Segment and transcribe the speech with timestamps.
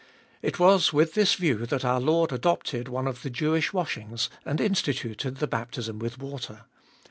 [0.41, 4.59] It was with this view that our Lord adopted one of the Jewish washings, and
[4.59, 6.63] instituted the baptism with water.